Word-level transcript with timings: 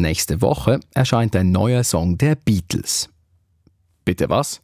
Nächste 0.00 0.40
Woche 0.40 0.80
erscheint 0.94 1.36
ein 1.36 1.52
neuer 1.52 1.84
Song 1.84 2.16
der 2.16 2.34
Beatles. 2.34 3.12
Bitte 4.06 4.30
was? 4.30 4.62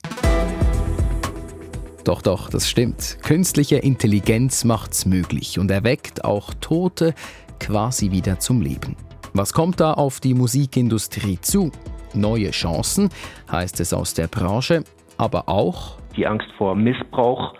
Doch, 2.07 2.23
doch, 2.23 2.49
das 2.49 2.71
stimmt. 2.71 3.19
Künstliche 3.23 3.77
Intelligenz 3.77 4.65
macht's 4.65 5.05
möglich 5.05 5.59
und 5.59 5.71
erweckt 5.71 6.25
auch 6.25 6.55
Tote 6.63 7.13
quasi 7.61 8.13
wieder 8.13 8.39
zum 8.39 8.63
Leben. 8.63 8.97
Was 9.35 9.53
kommt 9.53 9.79
da 9.79 9.93
auf 9.93 10.21
die 10.21 10.33
Musikindustrie 10.33 11.39
zu? 11.43 11.71
Neue 12.15 12.51
Chancen, 12.53 13.11
heißt 13.53 13.81
es 13.81 13.93
aus 13.93 14.15
der 14.15 14.29
Branche, 14.29 14.85
aber 15.19 15.51
auch 15.51 15.99
die 16.17 16.27
Angst 16.27 16.49
vor 16.57 16.75
Missbrauch, 16.75 17.53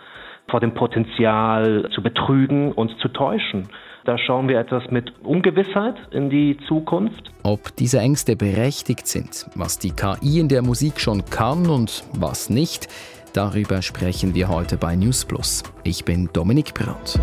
vor 0.49 0.61
dem 0.61 0.73
Potenzial 0.73 1.87
zu 1.93 2.01
betrügen 2.01 2.71
und 2.71 2.97
zu 3.01 3.09
täuschen. 3.09 3.69
Da 4.07 4.17
schauen 4.17 4.47
wir 4.47 4.57
etwas 4.57 4.89
mit 4.89 5.11
Ungewissheit 5.21 5.95
in 6.11 6.29
die 6.29 6.57
Zukunft. 6.65 7.29
Ob 7.43 7.75
diese 7.75 7.99
Ängste 7.99 8.37
berechtigt 8.37 9.05
sind, 9.05 9.47
was 9.53 9.79
die 9.79 9.91
KI 9.91 10.39
in 10.39 10.47
der 10.47 10.61
Musik 10.61 11.01
schon 11.01 11.25
kann 11.25 11.69
und 11.69 12.05
was 12.13 12.49
nicht, 12.49 12.87
darüber 13.33 13.81
sprechen 13.81 14.33
wir 14.33 14.47
heute 14.47 14.77
bei 14.77 14.95
News 14.95 15.25
Plus. 15.25 15.61
Ich 15.83 16.05
bin 16.05 16.29
Dominik 16.31 16.73
Brandt. 16.73 17.19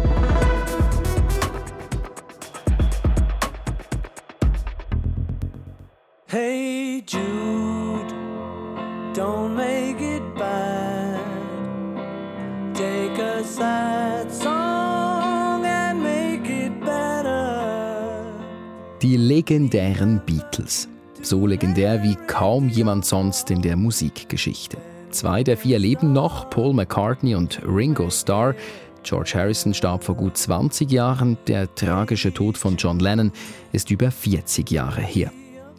Legendären 19.74 20.20
Beatles. 20.24 20.88
So 21.20 21.48
legendär 21.48 22.00
wie 22.04 22.14
kaum 22.28 22.68
jemand 22.68 23.04
sonst 23.04 23.50
in 23.50 23.60
der 23.60 23.74
Musikgeschichte. 23.74 24.76
Zwei 25.10 25.42
der 25.42 25.56
vier 25.56 25.80
leben 25.80 26.12
noch, 26.12 26.48
Paul 26.48 26.74
McCartney 26.74 27.34
und 27.34 27.60
Ringo 27.66 28.08
Starr. 28.08 28.54
George 29.02 29.32
Harrison 29.34 29.74
starb 29.74 30.04
vor 30.04 30.14
gut 30.14 30.36
20 30.36 30.92
Jahren. 30.92 31.36
Der 31.48 31.74
tragische 31.74 32.32
Tod 32.32 32.56
von 32.56 32.76
John 32.76 33.00
Lennon 33.00 33.32
ist 33.72 33.90
über 33.90 34.12
40 34.12 34.70
Jahre 34.70 35.00
her. 35.00 35.32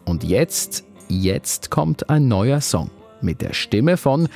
Und 0.04 0.24
jetzt, 0.24 0.84
jetzt 1.08 1.70
kommt 1.70 2.10
ein 2.10 2.28
neuer 2.28 2.60
Song 2.60 2.90
mit 3.22 3.40
der 3.40 3.54
Stimme 3.54 3.96
von 3.96 4.28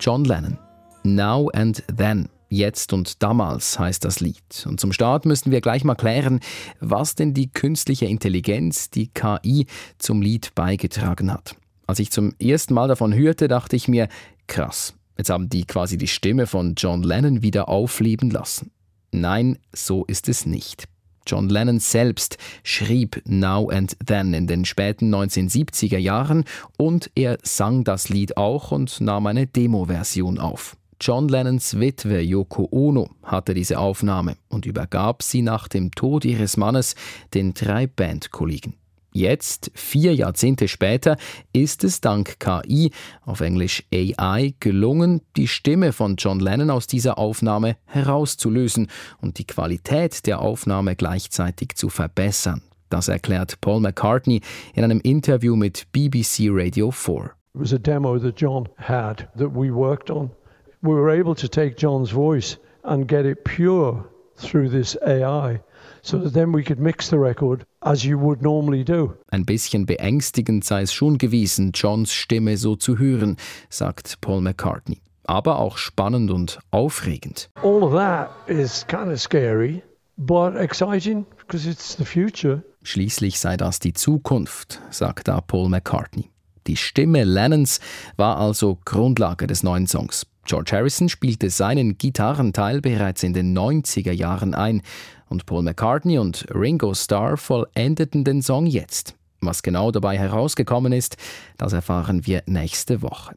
John 0.00 0.24
Lennon. 0.24 0.58
Now 1.04 1.48
and 1.54 1.84
Then. 1.96 2.28
Jetzt 2.48 2.92
und 2.92 3.22
damals 3.22 3.78
heißt 3.78 4.04
das 4.04 4.20
Lied. 4.20 4.66
Und 4.66 4.78
zum 4.78 4.92
Start 4.92 5.26
müssen 5.26 5.50
wir 5.50 5.60
gleich 5.60 5.82
mal 5.84 5.96
klären, 5.96 6.40
was 6.80 7.14
denn 7.14 7.34
die 7.34 7.50
künstliche 7.50 8.06
Intelligenz, 8.06 8.90
die 8.90 9.08
KI, 9.08 9.66
zum 9.98 10.22
Lied 10.22 10.54
beigetragen 10.54 11.32
hat. 11.32 11.56
Als 11.86 11.98
ich 11.98 12.10
zum 12.10 12.34
ersten 12.38 12.74
Mal 12.74 12.88
davon 12.88 13.14
hörte, 13.14 13.48
dachte 13.48 13.76
ich 13.76 13.88
mir, 13.88 14.08
krass, 14.46 14.94
jetzt 15.18 15.30
haben 15.30 15.48
die 15.48 15.64
quasi 15.64 15.98
die 15.98 16.08
Stimme 16.08 16.46
von 16.46 16.74
John 16.76 17.02
Lennon 17.02 17.42
wieder 17.42 17.68
aufleben 17.68 18.30
lassen. 18.30 18.70
Nein, 19.12 19.58
so 19.72 20.04
ist 20.04 20.28
es 20.28 20.46
nicht. 20.46 20.88
John 21.26 21.48
Lennon 21.48 21.80
selbst 21.80 22.38
schrieb 22.62 23.20
Now 23.24 23.68
and 23.68 23.96
Then 24.06 24.32
in 24.32 24.46
den 24.46 24.64
späten 24.64 25.12
1970er 25.12 25.98
Jahren 25.98 26.44
und 26.76 27.10
er 27.16 27.38
sang 27.42 27.82
das 27.82 28.08
Lied 28.08 28.36
auch 28.36 28.70
und 28.70 29.00
nahm 29.00 29.26
eine 29.26 29.46
Demo-Version 29.46 30.38
auf. 30.38 30.76
John 31.00 31.28
Lennons 31.28 31.78
Witwe 31.78 32.20
Yoko 32.20 32.68
Ono 32.70 33.10
hatte 33.22 33.52
diese 33.52 33.78
Aufnahme 33.78 34.36
und 34.48 34.64
übergab 34.64 35.22
sie 35.22 35.42
nach 35.42 35.68
dem 35.68 35.90
Tod 35.90 36.24
ihres 36.24 36.56
Mannes 36.56 36.94
den 37.34 37.52
drei 37.52 37.86
Bandkollegen. 37.86 38.74
Jetzt, 39.12 39.70
vier 39.74 40.14
Jahrzehnte 40.14 40.68
später, 40.68 41.16
ist 41.52 41.84
es 41.84 42.02
dank 42.02 42.38
KI, 42.38 42.90
auf 43.22 43.40
Englisch 43.40 43.82
AI, 43.92 44.54
gelungen, 44.60 45.22
die 45.36 45.48
Stimme 45.48 45.92
von 45.92 46.16
John 46.16 46.38
Lennon 46.38 46.70
aus 46.70 46.86
dieser 46.86 47.16
Aufnahme 47.16 47.76
herauszulösen 47.86 48.88
und 49.20 49.38
die 49.38 49.46
Qualität 49.46 50.26
der 50.26 50.40
Aufnahme 50.40 50.96
gleichzeitig 50.96 51.76
zu 51.76 51.88
verbessern. 51.88 52.60
Das 52.90 53.08
erklärt 53.08 53.60
Paul 53.60 53.80
McCartney 53.80 54.42
in 54.74 54.84
einem 54.84 55.00
Interview 55.00 55.56
mit 55.56 55.86
BBC 55.92 56.48
Radio 56.50 56.90
4. 56.90 57.14
It 57.54 57.60
was 57.62 57.72
a 57.72 57.78
demo 57.78 58.18
that 58.18 58.38
John 58.38 58.68
had 58.76 59.28
that 59.38 59.54
we 59.54 59.74
worked 59.74 60.10
on. 60.10 60.30
We 60.86 60.94
were 60.94 61.10
able 61.10 61.34
to 61.34 61.48
take 61.48 61.76
John's 61.76 62.12
voice 62.12 62.58
and 62.84 63.08
get 63.08 63.26
it 63.26 63.42
pure 63.42 64.04
through 64.36 64.68
this 64.68 64.96
AI 65.04 65.60
so 66.02 66.18
that 66.18 66.32
then 66.32 66.52
we 66.52 66.62
could 66.62 66.78
mix 66.78 67.10
the 67.10 67.18
record 67.18 67.66
as 67.82 68.04
you 68.04 68.20
would 68.20 68.40
normally 68.40 68.84
do. 68.84 69.16
Ein 69.32 69.44
bisschen 69.44 69.86
beängstigend 69.86 70.62
sei 70.62 70.82
es 70.82 70.92
schon 70.92 71.18
gewesen, 71.18 71.72
Johns 71.74 72.12
Stimme 72.12 72.56
so 72.56 72.76
zu 72.76 72.98
hören, 72.98 73.36
sagt 73.68 74.20
Paul 74.20 74.42
McCartney. 74.42 75.00
Aber 75.24 75.58
auch 75.58 75.76
spannend 75.76 76.30
und 76.30 76.60
aufregend. 76.70 77.50
All 77.64 77.82
of 77.82 77.92
that 77.92 78.30
is 78.46 78.86
kind 78.86 79.10
of 79.10 79.20
scary, 79.20 79.82
but 80.16 80.54
exciting 80.54 81.26
because 81.36 81.68
it's 81.68 81.96
the 81.96 82.04
future. 82.04 82.62
Schließlich 82.84 83.40
sei 83.40 83.56
das 83.56 83.80
die 83.80 83.92
Zukunft, 83.92 84.80
sagt 84.92 85.26
da 85.26 85.40
Paul 85.40 85.68
McCartney. 85.68 86.30
Die 86.68 86.76
Stimme 86.76 87.24
Lennons 87.24 87.80
war 88.16 88.36
also 88.36 88.78
Grundlage 88.84 89.48
des 89.48 89.64
neuen 89.64 89.88
Songs. 89.88 90.26
George 90.46 90.70
Harrison 90.72 91.08
spielte 91.08 91.50
seinen 91.50 91.98
Gitarrenteil 91.98 92.80
bereits 92.80 93.24
in 93.24 93.32
den 93.32 93.56
90er 93.56 94.12
Jahren 94.12 94.54
ein 94.54 94.82
und 95.28 95.44
Paul 95.44 95.62
McCartney 95.62 96.18
und 96.18 96.46
Ringo 96.54 96.94
Starr 96.94 97.36
vollendeten 97.36 98.22
den 98.22 98.42
Song 98.42 98.66
jetzt. 98.66 99.16
Was 99.40 99.62
genau 99.62 99.90
dabei 99.90 100.16
herausgekommen 100.16 100.92
ist, 100.92 101.16
das 101.58 101.72
erfahren 101.72 102.26
wir 102.26 102.42
nächste 102.46 103.02
Woche. 103.02 103.34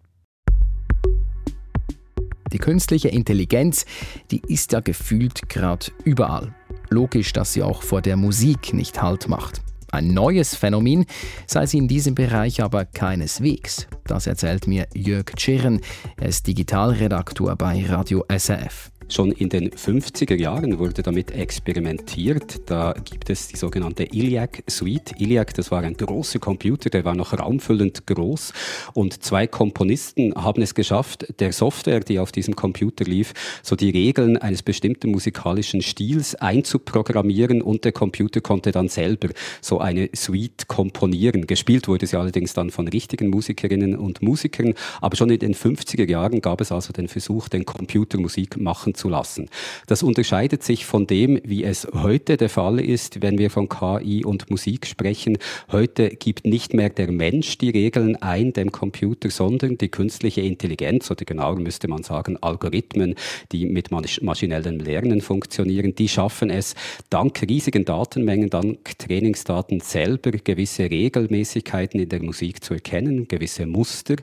Die 2.52 2.60
künstliche 2.60 3.10
Intelligenz, 3.10 3.86
die 4.32 4.42
ist 4.48 4.72
ja 4.72 4.80
gefühlt 4.80 5.50
gerade 5.50 5.88
überall. 6.04 6.54
Logisch, 6.90 7.34
dass 7.34 7.54
sie 7.54 7.64
auch 7.64 7.84
vor 7.84 8.02
der 8.02 8.18
Musik 8.18 8.74
nicht 8.74 9.02
Halt 9.02 9.28
macht. 9.28 9.62
Ein 9.92 10.14
neues 10.14 10.56
Phänomen 10.56 11.06
sei 11.48 11.66
sie 11.66 11.78
in 11.78 11.88
diesem 11.88 12.16
Bereich 12.16 12.62
aber 12.62 12.86
keineswegs. 12.86 13.88
Das 14.06 14.28
erzählt 14.28 14.68
mir 14.68 14.88
Jörg 14.94 15.26
Tschirren. 15.36 15.82
Er 16.18 16.30
ist 16.30 16.48
Digitalredaktor 16.48 17.56
bei 17.56 17.86
Radio 17.86 18.26
SRF. 18.30 18.92
Schon 19.12 19.32
in 19.32 19.50
den 19.50 19.72
50er 19.72 20.36
Jahren 20.36 20.78
wurde 20.78 21.02
damit 21.02 21.32
experimentiert. 21.32 22.70
Da 22.70 22.94
gibt 22.94 23.32
es 23.32 23.48
die 23.48 23.58
sogenannte 23.58 24.04
Iliac 24.04 24.62
Suite. 24.70 25.20
Iliac, 25.20 25.56
das 25.56 25.72
war 25.72 25.82
ein 25.82 25.98
großer 25.98 26.38
Computer, 26.38 26.92
der 26.92 27.06
war 27.06 27.16
noch 27.16 27.34
raumfüllend 27.34 28.06
groß. 28.06 28.54
Und 28.94 29.24
zwei 29.24 29.48
Komponisten 29.48 30.36
haben 30.36 30.62
es 30.62 30.76
geschafft, 30.76 31.26
der 31.40 31.54
Software, 31.54 32.02
die 32.02 32.20
auf 32.20 32.32
diesem 32.32 32.56
Computer 32.56 33.04
lief, 33.04 33.34
so 33.64 33.76
die 33.76 33.90
Regeln 33.90 34.38
eines 34.38 34.62
bestimmten 34.62 35.10
musikalischen 35.10 35.82
Stils 35.82 36.36
einzuprogrammieren 36.36 37.64
und 37.64 37.86
der 37.86 37.94
Computer 37.94 38.42
konnte 38.42 38.72
dann 38.72 38.90
selber 38.90 39.30
so 39.60 39.80
eine 39.80 40.10
Suite 40.16 40.68
komponieren. 40.68 41.48
Gespielt 41.48 41.88
wurde 41.88 42.06
sie 42.06 42.16
allerdings 42.16 42.54
dann 42.54 42.70
von 42.70 42.88
richtigen 42.88 43.30
Musikerinnen 43.30 43.96
und 43.96 44.22
Musikern. 44.22 44.76
Aber 45.02 45.16
schon 45.16 45.32
in 45.32 45.40
den 45.40 45.56
50er 45.56 46.08
Jahren 46.08 46.42
gab 46.42 46.62
es 46.62 46.72
also 46.72 46.94
den 46.94 47.08
Versuch, 47.08 47.50
den 47.50 47.66
Computer 47.66 48.20
Musik 48.20 48.60
machen 48.60 48.94
zu 49.00 49.10
lassen. 49.10 49.50
Das 49.88 50.04
unterscheidet 50.04 50.64
sich 50.64 50.86
von 50.86 51.08
dem, 51.08 51.40
wie 51.44 51.64
es 51.64 51.88
heute 51.94 52.38
der 52.38 52.50
Fall 52.50 52.80
ist, 52.80 53.22
wenn 53.22 53.38
wir 53.38 53.50
von 53.50 53.70
KI 53.70 54.24
und 54.26 54.52
Musik 54.52 54.86
sprechen. 54.86 55.38
Heute 55.72 56.10
gibt 56.10 56.46
nicht 56.46 56.74
mehr 56.74 56.90
der 56.90 57.12
Mensch 57.12 57.58
die 57.58 57.70
Regeln 57.70 58.16
ein 58.18 58.54
dem 58.54 58.72
Computer, 58.72 59.30
sondern 59.30 59.78
die 59.78 59.90
künstliche 59.90 60.42
Intelligenz 60.42 61.10
oder 61.10 61.26
genauer 61.26 61.60
müsste 61.60 61.88
man 61.88 62.04
sagen 62.04 62.38
Algorithmen, 62.42 63.16
die 63.52 63.66
mit 63.66 63.90
maschinellem 63.92 64.80
Lernen 64.80 65.22
funktionieren, 65.22 65.96
die 65.96 66.10
schaffen 66.10 66.50
es 66.50 66.76
dank 67.10 67.42
riesigen 67.48 67.86
Datenmengen, 67.86 68.50
dank 68.50 68.98
Trainingsdaten 68.98 69.80
selber 69.80 70.32
gewisse 70.32 70.90
Regelmäßigkeiten 70.90 72.00
in 72.00 72.10
der 72.10 72.22
Musik 72.22 72.64
zu 72.64 72.74
erkennen, 72.74 73.28
gewisse 73.28 73.66
Muster. 73.66 74.16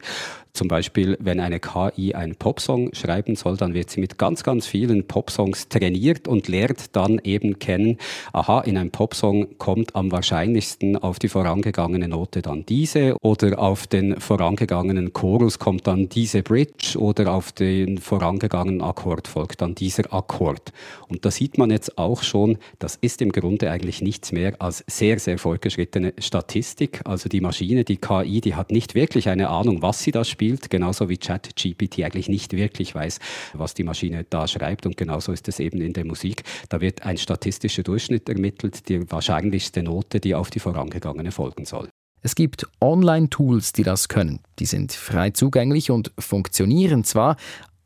Zum 0.57 0.69
Beispiel, 0.69 1.19
wenn 1.21 1.39
eine 1.39 1.61
KI 1.61 2.15
einen 2.15 2.35
Popsong 2.35 2.95
schreiben 2.95 3.37
soll, 3.37 3.59
dann 3.59 3.75
wird 3.75 3.91
sie 3.91 4.01
mit 4.01 4.17
ganz, 4.17 4.43
ganz 4.43 4.67
vielen 4.67 5.07
Popsongs 5.07 5.69
trainiert 5.69 6.27
und 6.27 6.49
lernt 6.49 6.97
dann 6.97 7.21
eben 7.25 7.59
kennen, 7.59 7.99
aha, 8.33 8.61
in 8.61 8.79
einem 8.79 8.91
Popsong 8.91 9.59
kommt 9.59 9.95
am 9.95 10.11
wahrscheinlichsten 10.11 10.97
auf 10.97 11.19
die 11.19 11.29
vorangegangene 11.29 12.09
Note 12.09 12.41
dann 12.41 12.65
diese 12.65 13.17
oder 13.21 13.59
auf 13.59 13.87
den 13.87 14.19
vorangegangenen 14.19 15.13
Chorus 15.13 15.59
kommt 15.59 15.87
dann 15.87 16.09
diese 16.09 16.43
Bridge 16.43 16.99
oder 16.99 17.35
auf 17.35 17.53
den 17.53 17.99
vorangegangenen 17.99 18.81
Akkord 18.81 19.29
folgt 19.29 19.61
dann 19.61 19.75
dieser 19.75 20.11
Akkord. 20.11 20.73
Und 21.09 21.27
da 21.27 21.31
sieht 21.31 21.59
man 21.59 21.71
jetzt 21.71 21.99
auch 21.99 22.23
schon, 22.23 22.57
das 22.79 22.97
ist 22.97 23.21
im 23.21 23.31
Grunde 23.31 23.71
eigentlich 23.71 24.01
nichts 24.01 24.33
mehr 24.33 24.55
als 24.59 24.83
sehr, 24.87 25.19
sehr 25.19 25.37
fortgeschrittene 25.37 26.15
Statistik. 26.19 27.03
Also 27.05 27.29
die 27.29 27.43
Maschine, 27.43 27.85
die 27.85 27.99
KI, 27.99 28.41
die 28.41 28.55
hat 28.55 28.71
nicht 28.71 28.95
wirklich 28.95 29.29
eine 29.29 29.51
Ahnung, 29.51 29.83
was 29.83 30.03
sie 30.03 30.13
da 30.13 30.25
spielt 30.25 30.46
spielt, 30.47 30.71
genauso 30.71 31.09
wie 31.09 31.17
ChatGPT 31.17 32.05
eigentlich 32.05 32.29
nicht 32.29 32.53
wirklich 32.53 32.95
weiß, 32.95 33.19
was 33.55 33.75
die 33.75 33.83
Maschine 33.83 34.25
da 34.31 34.47
schreibt. 34.47 34.87
Und 34.87 34.97
genauso 34.97 35.33
ist 35.33 35.49
es 35.49 35.59
eben 35.59 35.81
in 35.81 35.93
der 35.93 36.05
Musik. 36.05 36.45
Da 36.69 36.81
wird 36.81 37.03
ein 37.03 37.17
statistischer 37.17 37.83
Durchschnitt 37.83 38.29
ermittelt, 38.29 38.89
die 38.89 39.11
wahrscheinlichste 39.11 39.83
Note, 39.83 40.21
die 40.21 40.37
auf 40.37 40.51
die 40.51 40.61
vorangegangene 40.61 41.33
folgen 41.33 41.65
soll. 41.65 41.89
Es 42.23 42.35
gibt 42.37 42.67
Online-Tools, 42.81 43.73
die 43.73 43.83
das 43.83 44.09
können. 44.09 44.41
Die 44.61 44.67
sind 44.67 44.93
frei 44.93 45.31
zugänglich 45.31 45.91
und 45.91 46.13
funktionieren 46.19 47.03
zwar, 47.03 47.37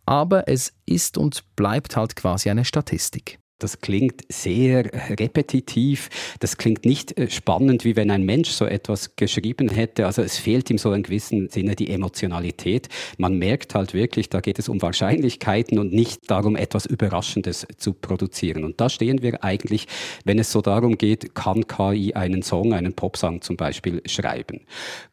aber 0.05 0.47
es 0.49 0.75
ist 0.87 1.17
und 1.17 1.43
bleibt 1.57 1.97
halt 1.97 2.15
quasi 2.15 2.51
eine 2.51 2.65
Statistik. 2.67 3.40
Das 3.63 3.81
klingt 3.81 4.23
sehr 4.29 4.91
repetitiv. 5.19 6.09
Das 6.41 6.57
klingt 6.57 6.85
nicht 6.85 7.17
äh, 7.19 7.31
spannend, 7.31 7.85
wie 7.85 7.97
wenn 7.97 8.11
ein 8.11 8.25
Mensch 8.25 8.51
so 8.51 8.65
etwas 8.65 9.17
geschrieben 9.17 9.69
hätte. 9.69 10.07
Also 10.07 10.23
es 10.23 10.39
fehlt 10.39 10.71
ihm 10.71 10.79
so 10.79 10.93
in 10.93 11.03
gewissem 11.03 11.49
Sinne 11.49 11.77
die 11.77 11.91
Emotionalität. 11.91 12.89
Man 13.19 13.39
merkt 13.39 13.75
halt 13.75 13.95
wirklich, 13.95 14.29
da 14.31 14.41
geht 14.41 14.59
es 14.59 14.69
um 14.69 14.83
Wahrscheinlichkeiten 14.83 15.79
und 15.79 15.93
nicht 15.93 16.31
darum, 16.31 16.57
etwas 16.57 16.87
Überraschendes 16.87 17.67
zu 17.77 17.93
produzieren. 17.93 18.65
Und 18.65 18.81
da 18.81 18.89
stehen 18.89 19.23
wir 19.23 19.45
eigentlich, 19.45 19.87
wenn 20.25 20.39
es 20.39 20.51
so 20.53 20.61
darum 20.61 20.99
geht, 20.99 21.35
kann 21.35 21.67
KI 21.67 22.15
einen 22.15 22.43
Song, 22.43 22.73
einen 22.73 22.95
Popsong 22.95 23.43
zum 23.43 23.57
Beispiel 23.57 24.03
schreiben. 24.07 24.61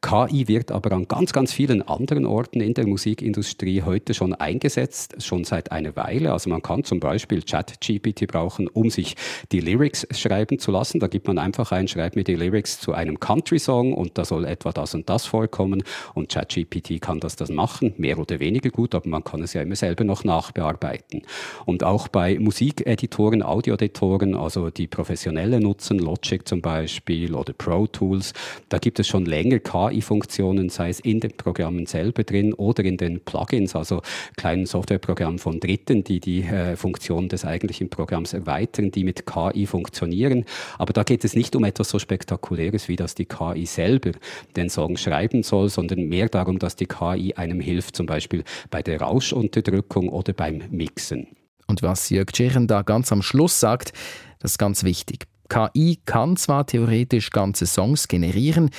KI 0.02 0.48
wird 0.48 0.72
aber 0.72 0.92
an 0.94 1.08
ganz, 1.08 1.34
ganz 1.34 1.54
vielen 1.54 1.82
anderen 1.82 2.26
Orten 2.26 2.62
in 2.62 2.74
der 2.74 2.88
Musikindustrie 2.88 3.82
heute 3.84 4.14
schon 4.14 4.34
eingesetzt, 4.34 5.16
schon 5.24 5.44
seit 5.44 5.72
einer 5.72 5.96
Weile. 5.96 6.34
Also 6.34 6.50
man 6.50 6.62
kann 6.62 6.84
zum 6.84 7.00
Beispiel 7.00 7.42
ChatGPT 7.42 8.28
brauchen, 8.38 8.68
um 8.68 8.89
sich 8.89 9.16
die 9.51 9.60
Lyrics 9.60 10.07
schreiben 10.12 10.60
zu 10.60 10.72
lassen. 10.72 11.00
Da 11.00 11.07
gibt 11.07 11.28
man 11.28 11.39
einfach 11.39 11.72
ein, 11.72 11.88
schreibt 11.88 12.16
mir 12.16 12.24
die 12.24 12.36
Lyrics 12.36 12.80
zu 12.80 12.94
einem 12.94 13.19
Country-Song 13.19 13.94
und 13.94 14.18
da 14.18 14.25
soll 14.25 14.45
etwa 14.45 14.72
das 14.72 14.94
und 14.94 15.10
das 15.10 15.25
vorkommen 15.25 15.84
und 16.13 16.30
ChatGPT 16.30 17.01
kann 17.01 17.19
das 17.19 17.36
dann 17.36 17.56
machen, 17.56 17.94
mehr 17.98 18.19
oder 18.19 18.39
weniger 18.39 18.69
gut, 18.69 18.94
aber 18.94 19.10
man 19.10 19.24
kann 19.24 19.42
es 19.42 19.54
ja 19.54 19.62
immer 19.62 19.75
selber 19.75 20.04
noch 20.04 20.24
nachbearbeiten. 20.24 21.24
Und 21.66 21.84
auch 21.84 22.07
bei 22.07 22.38
Musikeditoren, 22.38 23.42
Audioeditoren, 23.42 24.36
also 24.36 24.69
die 24.69 24.88
professionelle 24.88 25.60
nutzen, 25.60 25.98
Logic 25.98 26.48
zum 26.48 26.62
Beispiel 26.62 27.33
oder 27.33 27.54
Pro 27.54 27.88
Tools, 27.88 28.33
da 28.69 28.78
gibt 28.78 29.00
es 29.00 29.07
schon 29.07 29.25
länger 29.25 29.60
KI-Funktionen, 29.60 30.69
sei 30.69 30.90
es 30.90 31.00
in 31.00 31.19
den 31.19 31.31
Programmen 31.31 31.88
selber 31.88 32.24
drin 32.24 32.54
oder 32.54 32.83
in 32.83 32.98
den 32.98 33.19
Plugins, 33.19 33.75
also 33.75 34.01
kleinen 34.36 34.68
Softwareprogrammen 34.68 35.40
von 35.40 35.60
Dritten, 35.60 36.04
die 36.04 36.19
die 36.19 36.44
äh, 36.44 36.75
Funktion 36.75 37.30
des 37.30 37.45
eigentlichen 37.45 37.90
Programms 37.90 38.27
Programs 38.28 38.34
erweitern, 38.34 38.92
die 38.92 39.04
mit 39.04 39.26
KI 39.26 39.66
funktionieren. 39.66 40.46
Aber 40.78 40.94
da 40.94 41.04
geht 41.04 41.24
es 41.24 41.36
nicht 41.36 41.56
um 41.56 41.64
etwas 41.64 41.90
so 41.90 42.00
Spektakuläres, 42.00 42.88
wie 42.88 42.96
dass 42.96 43.16
die 43.16 43.26
KI 43.26 43.66
selber 43.66 44.12
den 44.56 44.70
Song 44.70 44.98
schreiben 44.98 45.44
soll, 45.44 45.70
sondern 45.70 46.08
mehr 46.08 46.30
darum, 46.30 46.60
dass 46.60 46.76
die 46.76 46.86
KI 46.86 47.34
einem 47.36 47.60
hilft, 47.60 47.96
zum 47.96 48.06
Beispiel 48.06 48.44
bei 48.70 48.82
der 48.82 49.02
Rauschunterdrückung 49.02 50.10
oder 50.10 50.34
beim 50.34 50.64
Mixen. 50.70 51.28
Und 51.68 51.82
was 51.82 52.10
Jörg 52.10 52.32
Tscheren 52.32 52.68
da 52.68 52.82
ganz 52.82 53.12
am 53.12 53.22
Schluss 53.22 53.60
sagt, 53.60 53.94
das 54.40 54.52
ist 54.52 54.58
ganz 54.58 54.84
wichtig. 54.84 55.28
KI 55.50 56.00
kann 56.06 56.36
zwar 56.36 56.66
theoretisch 56.66 57.30
ganze 57.32 57.66
Songs 57.66 58.08
generieren, 58.08 58.70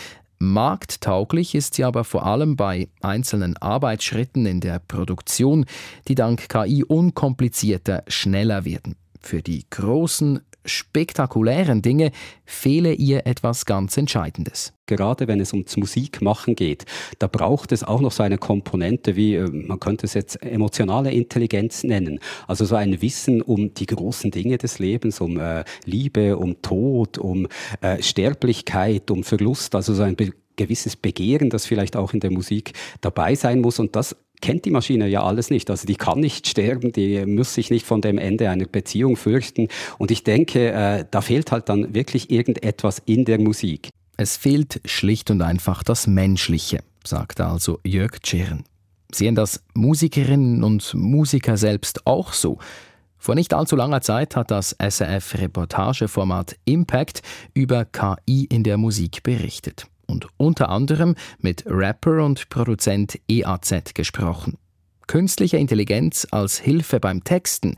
Markttauglich 0.41 1.57
ist 1.57 1.75
sie 1.75 1.83
aber 1.83 2.05
vor 2.05 2.25
allem 2.25 2.55
bei 2.55 2.89
einzelnen 3.01 3.57
Arbeitsschritten 3.57 4.47
in 4.47 4.61
der 4.61 4.79
Produktion, 4.79 5.67
die 6.07 6.15
dank 6.15 6.49
KI 6.49 6.85
unkomplizierter, 6.85 8.05
schneller 8.07 8.65
werden. 8.65 8.95
Für 9.29 9.43
die 9.43 9.67
großen, 9.69 10.41
spektakulären 10.65 11.83
Dinge 11.83 12.13
fehle 12.47 12.95
ihr 12.95 13.27
etwas 13.27 13.67
ganz 13.67 13.95
Entscheidendes. 13.99 14.73
Gerade 14.87 15.29
wenn 15.29 15.39
es 15.39 15.53
ums 15.53 15.77
Musikmachen 15.77 16.57
geht, 16.57 16.87
da 17.19 17.27
braucht 17.27 17.73
es 17.73 17.85
auch 17.85 18.01
noch 18.01 18.13
so 18.13 18.23
eine 18.23 18.39
Komponente 18.39 19.17
wie, 19.17 19.35
äh, 19.35 19.47
man 19.51 19.81
könnte 19.81 20.07
es 20.07 20.15
jetzt 20.15 20.43
emotionale 20.43 21.13
Intelligenz 21.13 21.85
nennen. 21.85 22.21
Also 22.47 22.65
so 22.65 22.75
ein 22.75 23.03
Wissen 23.03 23.43
um 23.43 23.75
die 23.75 23.85
großen 23.85 24.31
Dinge 24.31 24.57
des 24.57 24.79
Lebens, 24.79 25.21
um 25.21 25.39
äh, 25.39 25.63
Liebe, 25.85 26.39
um 26.39 26.63
Tod, 26.63 27.19
um 27.19 27.49
äh, 27.83 28.03
Sterblichkeit, 28.03 29.11
um 29.11 29.25
Verlust, 29.25 29.75
also 29.75 29.93
so 29.93 30.05
ein 30.05 30.17
gewisses 30.57 30.97
Begehren, 30.97 31.51
das 31.51 31.67
vielleicht 31.67 31.97
auch 31.97 32.15
in 32.15 32.21
der 32.21 32.31
Musik 32.31 32.73
dabei 33.03 33.35
sein 33.35 33.61
muss. 33.61 33.79
Und 33.79 33.95
das 33.95 34.17
kennt 34.41 34.65
die 34.65 34.71
Maschine 34.71 35.09
ja 35.09 35.23
alles 35.23 35.51
nicht. 35.51 35.71
Also 35.71 35.87
die 35.87 35.97
kann 35.97 36.21
nicht 36.21 36.47
sterben, 36.47 36.93
die 36.93 37.25
muss 37.27 37.55
sich 37.55 37.71
nicht 37.71 37.87
von 37.87 38.01
dem 38.01 38.19
Ende 38.19 38.51
einer 38.51 38.67
Beziehung 38.67 39.17
fürchten. 39.17 39.69
Und 39.99 40.11
ich 40.11 40.25
denke, 40.25 40.73
äh, 40.73 41.05
da 41.11 41.21
fehlt 41.21 41.53
halt 41.53 41.69
dann 41.69 41.95
wirklich 41.95 42.31
irgendetwas 42.31 43.03
in 43.05 43.25
der 43.25 43.41
Musik. 43.41 43.89
Es 44.17 44.37
fehlt 44.37 44.81
schlicht 44.85 45.31
und 45.31 45.43
einfach 45.43 45.83
das 45.83 46.07
Menschliche, 46.07 46.81
sagt 47.05 47.41
also 47.41 47.81
Jörg 47.85 48.19
Tschirn. 48.21 48.65
Sehen 49.13 49.35
das 49.35 49.63
Musikerinnen 49.75 50.63
und 50.63 50.93
Musiker 50.95 51.57
selbst 51.57 52.07
auch 52.07 52.33
so? 52.33 52.59
Vor 53.17 53.35
nicht 53.35 53.55
allzu 53.55 53.75
langer 53.75 54.01
Zeit 54.01 54.37
hat 54.37 54.51
das 54.51 54.77
SRF-Reportageformat 54.79 56.57
Impact 56.65 57.23
über 57.55 57.85
KI 57.85 58.45
in 58.45 58.63
der 58.63 58.77
Musik 58.77 59.23
berichtet 59.23 59.87
und 60.09 60.29
unter 60.37 60.69
anderem 60.69 61.15
mit 61.39 61.65
Rapper 61.67 62.25
und 62.25 62.49
Produzent 62.49 63.19
EAZ 63.29 63.95
gesprochen. 63.95 64.59
Künstliche 65.07 65.57
Intelligenz 65.57 66.27
als 66.31 66.59
Hilfe 66.59 67.01
beim 67.01 67.25
Texten. 67.25 67.77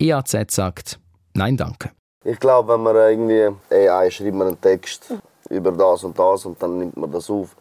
EAZ 0.00 0.50
sagt 0.50 0.98
Nein, 1.34 1.56
danke. 1.56 1.90
Ich 2.24 2.40
glaube, 2.40 2.74
wenn 2.74 2.82
man 2.82 2.96
irgendwie 2.96 3.56
AI 3.70 4.10
schreibt 4.10 4.34
man 4.34 4.48
einen 4.48 4.60
Text 4.60 5.14
über 5.50 5.72
das 5.72 6.04
und 6.04 6.18
das 6.18 6.44
und 6.44 6.60
dann 6.62 6.78
nimmt 6.78 6.96
man 6.96 7.12
das 7.12 7.30
auf, 7.30 7.56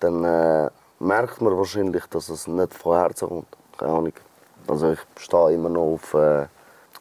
dann 0.00 0.24
äh, 0.24 0.68
merkt 0.98 1.40
man 1.40 1.56
wahrscheinlich, 1.56 2.04
dass 2.06 2.28
es 2.28 2.46
nicht 2.46 2.74
von 2.74 2.96
Herzen 2.98 3.28
kommt. 3.28 3.46
Keine 3.78 3.92
Ahnung. 3.92 4.12
Also 4.66 4.92
ich 4.92 4.98
stehe 5.18 5.52
immer 5.52 5.68
noch 5.68 5.94
auf 5.94 6.14
äh, 6.14 6.46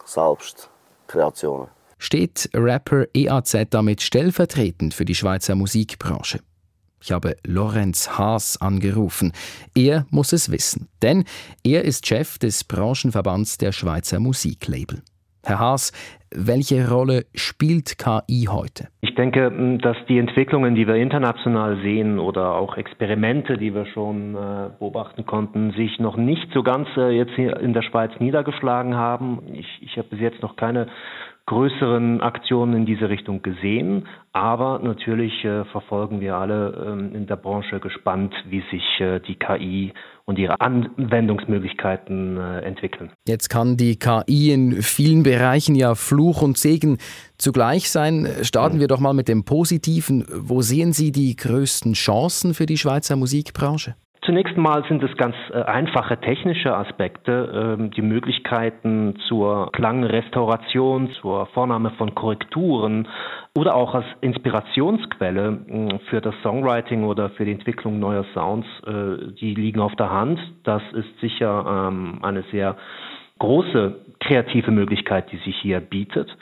Selbstkreationen 0.06 1.75
steht 1.98 2.50
Rapper 2.54 3.06
EAZ 3.14 3.68
damit 3.70 4.02
stellvertretend 4.02 4.94
für 4.94 5.06
die 5.06 5.16
Schweizer 5.16 5.56
Musikbranche. 5.56 6.40
Ich 7.02 7.12
habe 7.12 7.36
Lorenz 7.46 8.18
Haas 8.18 8.60
angerufen. 8.60 9.32
Er 9.76 10.08
muss 10.10 10.34
es 10.34 10.52
wissen, 10.52 10.88
denn 11.04 11.24
er 11.64 11.84
ist 11.84 12.08
Chef 12.08 12.40
des 12.40 12.64
Branchenverbands 12.64 13.60
der 13.60 13.72
Schweizer 13.72 14.20
Musiklabel. 14.20 15.04
Herr 15.46 15.60
Haas, 15.60 15.92
welche 16.34 16.90
Rolle 16.90 17.26
spielt 17.36 18.00
KI 18.00 18.48
heute? 18.50 18.88
Ich 19.02 19.14
denke, 19.14 19.78
dass 19.82 19.96
die 20.10 20.18
Entwicklungen, 20.18 20.74
die 20.74 20.88
wir 20.88 20.96
international 20.96 21.78
sehen 21.84 22.18
oder 22.18 22.56
auch 22.56 22.76
Experimente, 22.76 23.58
die 23.58 23.74
wir 23.74 23.86
schon 23.86 24.36
äh, 24.36 24.70
beobachten 24.80 25.26
konnten, 25.28 25.72
sich 25.74 26.00
noch 26.00 26.18
nicht 26.18 26.52
so 26.54 26.64
ganz 26.64 26.88
äh, 26.98 27.12
jetzt 27.12 27.34
hier 27.36 27.58
in 27.60 27.74
der 27.74 27.84
Schweiz 27.84 28.12
niedergeschlagen 28.20 28.96
haben. 28.96 29.44
Ich, 29.54 29.68
ich 29.82 29.98
habe 29.98 30.08
bis 30.10 30.20
jetzt 30.20 30.42
noch 30.42 30.56
keine 30.56 30.88
größeren 31.48 32.22
Aktionen 32.22 32.74
in 32.76 32.86
diese 32.86 33.10
Richtung 33.10 33.42
gesehen. 33.42 34.08
Aber 34.34 34.80
natürlich 34.80 35.46
äh, 35.46 35.64
verfolgen 35.66 36.20
wir 36.20 36.36
alle 36.36 36.86
ähm, 36.88 37.16
in 37.16 37.28
der 37.28 37.36
Branche 37.36 37.80
gespannt, 37.80 38.34
wie 38.50 38.64
sich 38.72 38.84
äh, 39.00 39.20
die 39.20 39.36
KI 39.36 39.94
und 40.26 40.40
ihre 40.40 40.60
Anwendungsmöglichkeiten 40.60 42.38
äh, 42.38 42.60
entwickeln. 42.62 43.12
Jetzt 43.28 43.50
kann 43.50 43.78
die 43.78 43.98
KI 43.98 44.52
in 44.52 44.82
vielen 44.82 45.24
Bereichen 45.24 45.76
ja 45.76 45.96
Fluch 45.96 46.42
und 46.42 46.58
Segen 46.58 46.98
zugleich 47.38 47.90
sein. 47.90 48.28
Starten 48.42 48.80
wir 48.80 48.88
doch 48.88 49.00
mal 49.00 49.14
mit 49.14 49.28
dem 49.28 49.46
Positiven. 49.46 50.26
Wo 50.30 50.62
sehen 50.62 50.94
Sie 50.94 51.12
die 51.12 51.36
größten 51.36 51.94
Chancen 51.94 52.54
für 52.54 52.66
die 52.66 52.78
Schweizer 52.78 53.16
Musikbranche? 53.16 53.96
Zunächst 54.26 54.58
mal 54.58 54.84
sind 54.88 55.04
es 55.04 55.16
ganz 55.18 55.36
äh, 55.52 55.62
einfache 55.62 56.18
technische 56.20 56.76
Aspekte, 56.76 57.78
ähm, 57.78 57.92
die 57.92 58.02
Möglichkeiten 58.02 59.16
zur 59.28 59.72
Klangrestauration, 59.72 61.12
zur 61.22 61.46
Vornahme 61.48 61.92
von 61.92 62.16
Korrekturen 62.16 63.08
oder 63.56 63.76
auch 63.76 63.94
als 63.94 64.06
Inspirationsquelle 64.22 65.60
äh, 65.68 66.00
für 66.10 66.22
das 66.22 66.34
Songwriting 66.42 67.04
oder 67.04 67.30
für 67.32 67.46
die 67.46 67.52
Entwicklung 67.52 68.00
neuer 68.00 68.26
Sounds, 68.34 68.66
äh, 68.88 69.32
die 69.40 69.54
liegen 69.54 69.80
auf 69.80 69.96
der 69.96 70.12
Hand. 70.12 70.40
Das 70.64 70.82
ist 70.94 71.20
sicher 71.22 71.90
ähm, 71.90 72.20
eine 72.24 72.44
sehr 72.52 72.78
große 73.38 74.06
kreative 74.22 74.72
Möglichkeit, 74.72 75.32
die 75.32 75.38
sich 75.38 75.56
hier 75.58 75.82
bietet. 75.82 76.36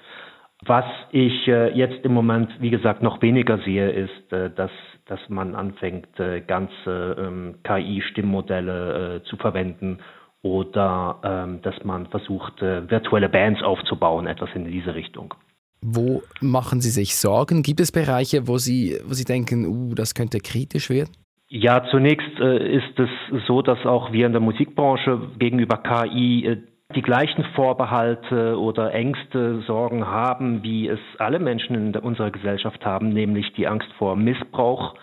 Was 0.66 0.86
ich 1.12 1.50
äh, 1.50 1.75
jetzt 1.78 2.06
im 2.06 2.13
Moment, 2.13 2.50
wie 2.62 2.70
gesagt, 2.70 3.04
noch 3.04 3.22
weniger 3.22 3.58
sehe, 3.58 3.90
ist, 3.90 4.32
dass, 4.56 4.72
dass 5.13 5.29
man 5.29 5.53
anfängt, 5.53 6.20
äh, 6.20 6.41
ganze 6.41 7.15
ähm, 7.20 7.55
KI-Stimmmodelle 7.63 9.17
äh, 9.17 9.29
zu 9.29 9.38
verwenden 9.38 10.00
oder 10.41 11.20
ähm, 11.24 11.62
dass 11.62 11.75
man 11.84 12.08
versucht, 12.08 12.60
äh, 12.63 12.89
virtuelle 12.89 13.29
Bands 13.29 13.62
aufzubauen, 13.62 14.25
etwas 14.25 14.50
in 14.55 14.65
diese 14.65 14.96
Richtung. 14.96 15.36
Wo 15.82 16.24
machen 16.41 16.82
Sie 16.82 16.89
sich 16.89 17.15
Sorgen? 17.15 17.62
Gibt 17.62 17.79
es 17.79 17.91
Bereiche, 17.91 18.48
wo 18.48 18.58
Sie, 18.58 18.98
wo 19.05 19.13
Sie 19.13 19.25
denken, 19.25 19.67
uh, 19.67 19.93
das 19.93 20.15
könnte 20.15 20.39
kritisch 20.39 20.89
werden? 20.89 21.12
Ja, 21.50 21.86
zunächst 21.91 22.39
äh, 22.39 22.77
ist 22.77 22.98
es 22.98 23.10
so, 23.46 23.62
dass 23.62 23.86
auch 23.86 24.12
wir 24.12 24.25
in 24.25 24.32
der 24.32 24.41
Musikbranche 24.41 25.22
gegenüber 25.38 25.77
KI 25.77 26.58
die 26.96 27.02
gleichen 27.02 27.44
Vorbehalte 27.56 28.60
oder 28.60 28.94
Ängste, 28.94 29.62
Sorgen 29.62 30.06
haben, 30.08 30.64
wie 30.64 30.88
es 30.88 31.00
alle 31.20 31.40
Menschen 31.40 31.76
in 31.76 31.96
unserer 31.96 32.32
Gesellschaft 32.32 32.86
haben, 32.86 33.10
nämlich 33.10 33.54
die 33.54 33.68
Angst 33.68 33.92
vor 33.98 34.16
Missbrauch, 34.16 34.96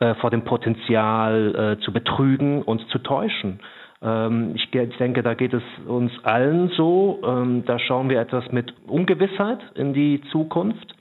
äh, 0.00 0.14
vor 0.16 0.30
dem 0.30 0.44
Potenzial 0.44 1.76
äh, 1.78 1.84
zu 1.84 1.92
betrügen 1.92 2.62
und 2.62 2.86
zu 2.88 2.98
täuschen. 2.98 3.60
Ähm, 4.02 4.52
ich, 4.54 4.70
denke, 4.70 5.22
da 5.22 5.34
geht 5.34 5.52
es 5.52 5.62
uns 5.86 6.12
allen 6.22 6.68
so. 6.76 7.20
Ähm, 7.24 7.64
da 7.66 7.78
schauen 7.78 8.08
wir 8.08 8.20
etwas 8.20 8.50
mit 8.50 8.72
Ungewissheit 8.86 9.58
in 9.74 9.92
die 9.92 10.22
Zukunft. 10.32 10.94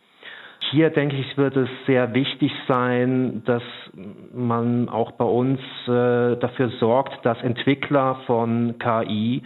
hier 0.71 0.89
denke 0.89 1.15
ich, 1.15 1.37
wird 1.37 1.55
es 1.55 1.69
sehr 1.87 2.13
wichtig 2.13 2.51
sein, 2.67 3.41
dass 3.45 3.63
man 4.33 4.89
auch 4.89 5.11
bei 5.11 5.25
uns 5.25 5.59
äh, 5.87 6.35
dafür 6.37 6.69
sorgt, 6.79 7.25
dass 7.25 7.41
Entwickler 7.41 8.17
von 8.27 8.75
KI 8.79 9.43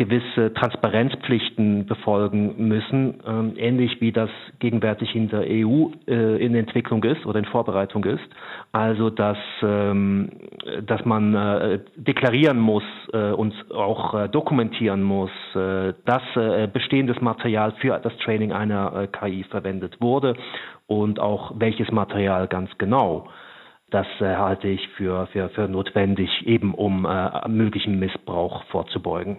gewisse 0.00 0.54
Transparenzpflichten 0.54 1.84
befolgen 1.84 2.54
müssen, 2.56 3.20
ähm, 3.26 3.52
ähnlich 3.58 4.00
wie 4.00 4.12
das 4.12 4.30
gegenwärtig 4.58 5.14
in 5.14 5.28
der 5.28 5.42
EU 5.42 5.90
äh, 6.08 6.42
in 6.42 6.54
Entwicklung 6.54 7.04
ist 7.04 7.26
oder 7.26 7.38
in 7.38 7.44
Vorbereitung 7.44 8.02
ist. 8.06 8.24
Also 8.72 9.10
dass, 9.10 9.36
ähm, 9.62 10.30
dass 10.86 11.04
man 11.04 11.34
äh, 11.34 11.80
deklarieren 11.96 12.58
muss 12.58 12.82
äh, 13.12 13.32
und 13.32 13.52
auch 13.74 14.14
äh, 14.14 14.28
dokumentieren 14.30 15.02
muss, 15.02 15.30
äh, 15.54 15.92
dass 16.06 16.22
äh, 16.34 16.66
bestehendes 16.72 17.20
Material 17.20 17.72
für 17.72 17.98
das 17.98 18.16
Training 18.24 18.52
einer 18.52 19.06
KI 19.08 19.44
verwendet 19.50 20.00
wurde 20.00 20.34
und 20.86 21.20
auch 21.20 21.52
welches 21.56 21.90
Material 21.90 22.48
ganz 22.48 22.70
genau. 22.78 23.28
Das 23.90 24.06
halte 24.20 24.68
ich 24.68 24.86
für, 24.96 25.26
für, 25.32 25.48
für 25.48 25.66
notwendig, 25.66 26.30
eben 26.46 26.74
um 26.74 27.08
möglichen 27.48 27.98
Missbrauch 27.98 28.62
vorzubeugen. 28.66 29.38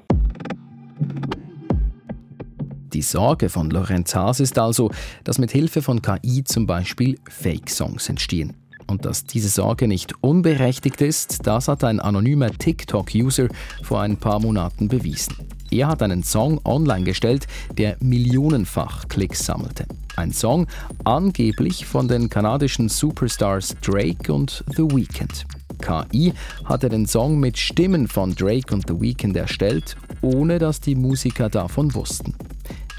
Die 2.93 3.01
Sorge 3.01 3.49
von 3.49 3.69
Lorenz 3.69 4.13
Haas 4.13 4.39
ist 4.39 4.59
also, 4.59 4.91
dass 5.23 5.37
mit 5.37 5.51
Hilfe 5.51 5.81
von 5.81 6.01
KI 6.01 6.43
zum 6.43 6.67
Beispiel 6.67 7.17
Fake-Songs 7.29 8.09
entstehen. 8.09 8.53
Und 8.87 9.05
dass 9.05 9.23
diese 9.23 9.47
Sorge 9.47 9.87
nicht 9.87 10.13
unberechtigt 10.21 10.99
ist, 11.01 11.47
das 11.47 11.69
hat 11.69 11.83
ein 11.85 12.01
anonymer 12.01 12.51
TikTok-User 12.51 13.47
vor 13.81 14.01
ein 14.01 14.17
paar 14.17 14.41
Monaten 14.41 14.89
bewiesen. 14.89 15.35
Er 15.71 15.87
hat 15.87 16.03
einen 16.03 16.23
Song 16.23 16.59
online 16.65 17.05
gestellt, 17.05 17.47
der 17.77 17.95
millionenfach 18.01 19.07
Klicks 19.07 19.45
sammelte. 19.45 19.85
Ein 20.17 20.33
Song 20.33 20.67
angeblich 21.05 21.85
von 21.85 22.09
den 22.09 22.27
kanadischen 22.29 22.89
Superstars 22.89 23.77
Drake 23.81 24.33
und 24.33 24.65
The 24.75 24.83
Weeknd. 24.83 25.45
KI 25.81 26.33
hat 26.65 26.83
er 26.83 26.89
den 26.89 27.07
Song 27.07 27.39
mit 27.39 27.57
Stimmen 27.57 28.07
von 28.07 28.33
Drake 28.35 28.73
und 28.73 28.87
The 28.87 29.01
Weeknd 29.01 29.35
erstellt, 29.35 29.97
ohne 30.21 30.59
dass 30.59 30.79
die 30.79 30.95
Musiker 30.95 31.49
davon 31.49 31.93
wussten. 31.93 32.35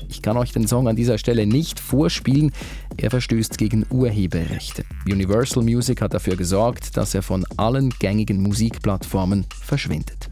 Ich 0.09 0.21
kann 0.21 0.37
euch 0.37 0.53
den 0.53 0.67
Song 0.67 0.89
an 0.89 0.97
dieser 0.97 1.17
Stelle 1.17 1.47
nicht 1.47 1.81
vorspielen, 1.81 2.53
er 2.99 3.11
verstößt 3.11 3.57
gegen 3.57 3.87
Urheberrechte. 3.89 4.85
Universal 5.07 5.63
Music 5.63 6.03
hat 6.03 6.13
dafür 6.13 6.37
gesorgt, 6.37 6.97
dass 6.97 7.15
er 7.15 7.23
von 7.23 7.47
allen 7.57 7.91
gängigen 7.99 8.43
Musikplattformen 8.43 9.47
verschwindet. 9.49 10.29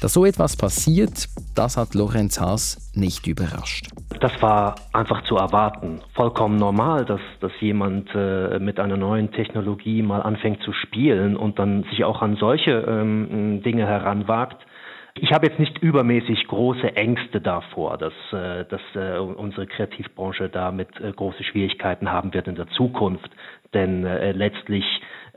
Dass 0.00 0.12
so 0.12 0.24
etwas 0.24 0.56
passiert, 0.56 1.28
das 1.56 1.76
hat 1.76 1.94
Lorenz 1.94 2.40
Haas 2.40 2.92
nicht 2.94 3.26
überrascht. 3.26 3.88
Das 4.20 4.40
war 4.40 4.76
einfach 4.92 5.24
zu 5.24 5.36
erwarten. 5.36 6.00
Vollkommen 6.14 6.56
normal, 6.56 7.04
dass, 7.04 7.20
dass 7.40 7.50
jemand 7.60 8.08
äh, 8.14 8.60
mit 8.60 8.78
einer 8.78 8.96
neuen 8.96 9.32
Technologie 9.32 10.02
mal 10.02 10.22
anfängt 10.22 10.62
zu 10.62 10.72
spielen 10.72 11.36
und 11.36 11.58
dann 11.58 11.82
sich 11.90 12.04
auch 12.04 12.22
an 12.22 12.36
solche 12.36 12.70
ähm, 12.70 13.62
Dinge 13.64 13.86
heranwagt. 13.86 14.64
Ich 15.20 15.32
habe 15.32 15.46
jetzt 15.48 15.58
nicht 15.58 15.78
übermäßig 15.78 16.46
große 16.46 16.94
Ängste 16.94 17.40
davor, 17.40 17.98
dass, 17.98 18.12
äh, 18.32 18.64
dass 18.66 18.80
äh, 18.94 19.18
unsere 19.18 19.66
Kreativbranche 19.66 20.48
damit 20.48 20.88
äh, 21.00 21.10
große 21.10 21.42
Schwierigkeiten 21.42 22.10
haben 22.12 22.32
wird 22.34 22.46
in 22.46 22.54
der 22.54 22.68
Zukunft. 22.68 23.30
Denn 23.74 24.02
letztlich 24.02 24.84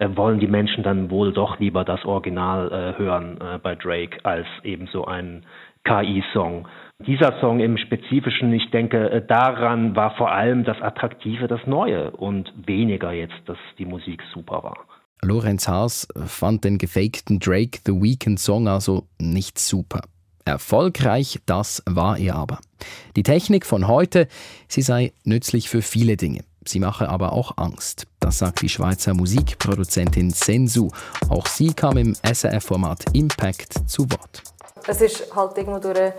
äh, 0.01 0.17
wollen 0.17 0.39
die 0.39 0.47
Menschen 0.47 0.83
dann 0.83 1.11
wohl 1.11 1.31
doch 1.31 1.59
lieber 1.59 1.85
das 1.85 2.03
Original 2.05 2.71
äh, 2.71 2.99
hören 2.99 3.39
äh, 3.39 3.59
bei 3.59 3.75
Drake 3.75 4.17
als 4.23 4.47
eben 4.63 4.87
so 4.91 5.05
ein 5.05 5.45
KI-Song. 5.83 6.67
Dieser 7.05 7.39
Song 7.39 7.59
im 7.59 7.77
Spezifischen, 7.77 8.51
ich 8.51 8.69
denke, 8.71 9.11
äh, 9.11 9.25
daran 9.25 9.95
war 9.95 10.15
vor 10.17 10.31
allem 10.31 10.63
das 10.63 10.81
Attraktive 10.81 11.47
das 11.47 11.61
Neue 11.67 12.09
und 12.11 12.51
weniger 12.65 13.11
jetzt, 13.11 13.41
dass 13.45 13.57
die 13.77 13.85
Musik 13.85 14.21
super 14.33 14.63
war. 14.63 14.77
Lorenz 15.23 15.67
Haas 15.67 16.07
fand 16.25 16.63
den 16.63 16.79
gefakten 16.79 17.39
Drake 17.39 17.79
The 17.85 17.93
Weeknd 17.93 18.39
Song 18.39 18.67
also 18.67 19.03
nicht 19.19 19.59
super. 19.59 20.01
Erfolgreich, 20.45 21.39
das 21.45 21.83
war 21.87 22.17
er 22.17 22.37
aber. 22.37 22.57
Die 23.15 23.21
Technik 23.21 23.67
von 23.67 23.87
heute, 23.87 24.27
sie 24.67 24.81
sei 24.81 25.13
nützlich 25.23 25.69
für 25.69 25.83
viele 25.83 26.17
Dinge. 26.17 26.39
Sie 26.65 26.79
mache 26.79 27.09
aber 27.09 27.33
auch 27.33 27.57
Angst. 27.57 28.05
Das 28.19 28.37
sagt 28.37 28.61
die 28.61 28.69
Schweizer 28.69 29.13
Musikproduzentin 29.13 30.29
Sensu. 30.29 30.89
Auch 31.29 31.47
sie 31.47 31.73
kam 31.73 31.97
im 31.97 32.15
SRF-Format 32.23 33.05
Impact 33.13 33.89
zu 33.89 34.09
Wort. 34.11 34.43
Es 34.87 35.01
ist 35.01 35.35
halt 35.35 35.57
irgendwo 35.57 35.79
durch 35.79 36.13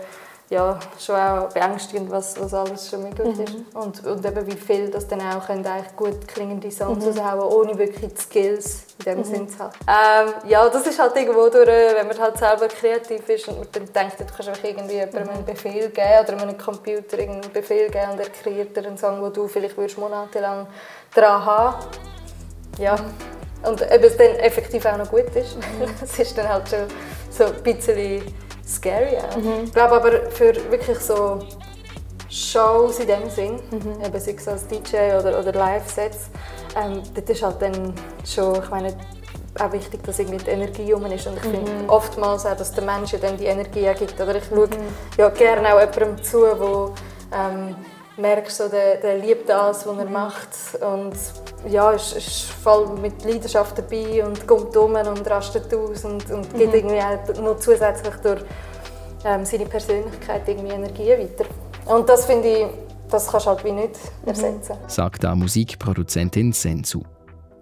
ja, 0.49 0.77
schon 0.99 1.15
auch 1.15 1.49
beängstigend, 1.49 2.11
was, 2.11 2.39
was 2.39 2.53
alles 2.53 2.89
schon 2.89 3.03
möglich 3.03 3.35
mhm. 3.35 3.43
ist. 3.43 3.55
Und, 3.73 4.05
und 4.05 4.25
eben 4.25 4.45
wie 4.45 4.55
viel 4.55 4.89
das 4.91 5.07
dann 5.07 5.21
auch 5.21 5.45
können, 5.47 5.65
eigentlich 5.65 5.95
gut 5.95 6.27
klingende 6.27 6.69
Songs 6.69 7.03
mhm. 7.03 7.17
raushauen, 7.17 7.53
ohne 7.53 7.77
wirklich 7.77 8.13
die 8.13 8.21
Skills 8.21 8.85
in 8.99 9.05
dem 9.05 9.17
mhm. 9.19 9.23
Sinn 9.23 9.49
zu 9.49 9.59
haben. 9.59 9.73
Ähm, 9.87 10.33
ja, 10.47 10.67
das 10.69 10.85
ist 10.85 10.99
halt 10.99 11.15
irgendwo 11.15 11.49
durch, 11.49 11.67
wenn 11.67 12.07
man 12.07 12.19
halt 12.19 12.37
selber 12.37 12.67
kreativ 12.67 13.27
ist 13.29 13.47
und 13.47 13.57
man 13.57 13.67
dann 13.71 13.93
denkt, 13.93 14.19
du 14.19 14.25
kannst 14.25 14.49
einfach 14.49 14.63
irgendwie 14.63 14.95
jemandem 14.95 15.29
einen 15.29 15.45
Befehl 15.45 15.89
geben 15.89 16.23
oder 16.23 16.41
einem 16.41 16.57
Computer 16.57 17.17
einen 17.17 17.41
Befehl 17.53 17.89
geben 17.89 18.11
und 18.11 18.19
er 18.19 18.29
kreiert 18.29 18.75
dir 18.75 18.85
einen 18.85 18.97
Song, 18.97 19.21
wo 19.21 19.29
du 19.29 19.47
vielleicht 19.47 19.77
würdest 19.77 19.97
monatelang 19.97 20.67
dran 21.13 21.45
haben 21.45 21.85
Ja. 22.77 22.95
Und 23.63 23.81
ob 23.81 24.03
es 24.03 24.17
dann 24.17 24.35
effektiv 24.35 24.85
auch 24.85 24.97
noch 24.97 25.09
gut 25.09 25.33
ist, 25.35 25.55
mhm. 25.55 25.85
das 25.99 26.19
ist 26.19 26.37
dann 26.37 26.49
halt 26.49 26.67
schon 26.67 26.85
so 27.29 27.45
ein 27.45 27.63
bisschen 27.63 28.21
scary 28.65 29.17
auch. 29.17 29.37
Mhm. 29.37 29.65
Ich 29.65 29.73
glaube 29.73 29.95
aber 29.95 30.11
für 30.31 30.55
wirklich 30.71 30.99
so 30.99 31.39
Shows 32.29 32.99
in 32.99 33.07
dem 33.07 33.29
Sinn, 33.29 33.59
mhm. 33.71 34.03
eben 34.03 34.19
sei 34.19 34.35
es 34.37 34.47
als 34.47 34.67
DJ 34.67 34.95
oder, 35.19 35.39
oder 35.39 35.51
Live-Sets, 35.53 36.29
ähm, 36.75 37.01
dort 37.13 37.29
ist 37.29 37.43
halt 37.43 37.61
dann 37.61 37.93
schon, 38.25 38.55
ich 38.63 38.69
meine, 38.69 38.95
auch 39.59 39.71
wichtig, 39.71 40.03
dass 40.03 40.19
irgendwie 40.19 40.43
die 40.43 40.49
Energie 40.49 40.93
um 40.93 41.05
ist. 41.05 41.27
Und 41.27 41.37
ich 41.37 41.43
finde 41.43 41.71
mhm. 41.71 41.89
oftmals 41.89 42.45
auch, 42.45 42.57
dass 42.57 42.71
der 42.71 42.83
Mensch 42.83 43.11
dann 43.21 43.37
die 43.37 43.45
Energie 43.45 43.83
ergibt. 43.83 44.19
Oder 44.19 44.35
ich 44.35 44.45
schaue 44.45 44.67
mhm. 44.67 44.73
ja 45.17 45.29
gerne 45.29 45.75
auch 45.75 45.79
jemandem 45.79 46.23
zu, 46.23 46.41
der 46.41 47.39
ähm, 47.39 47.75
merkt, 48.17 48.51
so, 48.51 48.67
der, 48.67 48.97
der 48.97 49.17
liebt 49.17 49.49
das, 49.49 49.85
was 49.85 49.97
er 49.97 50.05
mhm. 50.05 50.11
macht. 50.11 50.49
Und 50.81 51.13
ja, 51.69 51.91
ist, 51.91 52.15
ist 52.15 52.41
voll 52.43 52.87
mit 52.99 53.23
Leidenschaft 53.23 53.77
dabei 53.77 54.25
und 54.25 54.45
kommt 54.47 54.75
um 54.75 54.95
und 54.95 55.27
rastet 55.27 55.73
aus 55.73 56.05
und, 56.05 56.29
und 56.31 56.53
gibt 56.55 56.71
mhm. 56.71 56.79
irgendwie 56.79 56.99
auch 56.99 57.41
noch 57.41 57.59
zusätzlich 57.59 58.15
durch 58.15 58.41
ähm, 59.25 59.45
seine 59.45 59.65
Persönlichkeit 59.65 60.47
irgendwie 60.47 60.73
Energie 60.73 61.09
weiter. 61.09 61.45
Und 61.85 62.07
das 62.07 62.25
finde 62.25 62.47
ich, 62.47 62.65
das 63.09 63.27
kannst 63.27 63.45
du 63.45 63.49
halt 63.51 63.63
wie 63.63 63.71
nicht 63.71 63.95
mhm. 64.23 64.27
ersetzen. 64.27 64.75
Sagt 64.87 65.23
da 65.23 65.35
Musikproduzentin 65.35 66.53
Sensu. 66.53 67.03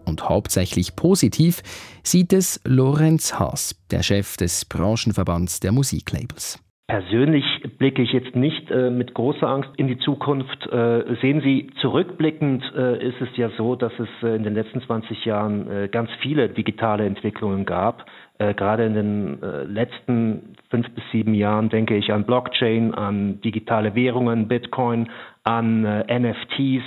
Und 0.05 0.27
hauptsächlich 0.27 0.95
positiv 0.95 1.61
sieht 2.03 2.33
es 2.33 2.59
Lorenz 2.63 3.33
Haas, 3.35 3.75
der 3.91 4.01
Chef 4.01 4.35
des 4.35 4.65
Branchenverbands 4.65 5.59
der 5.59 5.71
Musiklabels. 5.71 6.59
Persönlich 6.91 7.45
blicke 7.77 8.01
ich 8.01 8.11
jetzt 8.11 8.35
nicht 8.35 8.69
äh, 8.69 8.89
mit 8.89 9.13
großer 9.13 9.47
Angst 9.47 9.69
in 9.77 9.87
die 9.87 9.97
Zukunft. 9.99 10.67
Äh, 10.67 11.15
sehen 11.21 11.39
Sie, 11.39 11.69
zurückblickend 11.79 12.65
äh, 12.75 13.01
ist 13.07 13.15
es 13.21 13.29
ja 13.37 13.49
so, 13.55 13.77
dass 13.77 13.93
es 13.97 14.09
äh, 14.21 14.35
in 14.35 14.43
den 14.43 14.53
letzten 14.53 14.81
20 14.81 15.23
Jahren 15.23 15.71
äh, 15.71 15.87
ganz 15.87 16.09
viele 16.21 16.49
digitale 16.49 17.05
Entwicklungen 17.05 17.63
gab. 17.65 18.07
Äh, 18.39 18.53
gerade 18.55 18.83
in 18.83 18.93
den 18.95 19.39
letzten 19.67 20.57
fünf 20.69 20.89
bis 20.93 21.03
sieben 21.13 21.33
Jahren 21.33 21.69
denke 21.69 21.95
ich 21.95 22.11
an 22.11 22.25
Blockchain, 22.25 22.93
an 22.93 23.39
digitale 23.39 23.95
Währungen, 23.95 24.49
Bitcoin, 24.49 25.07
an 25.45 25.83
NFTs. 25.83 26.83